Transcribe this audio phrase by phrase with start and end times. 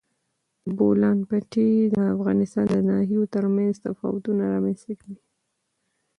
[0.63, 5.19] د بولان پټي د افغانستان د ناحیو ترمنځ تفاوتونه رامنځ ته کوي.